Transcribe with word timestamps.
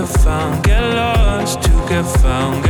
get 0.00 0.08
found, 0.20 0.64
get 0.64 0.80
lost, 0.94 1.62
to 1.62 1.70
get 1.88 2.04
found. 2.04 2.64
Get 2.64 2.69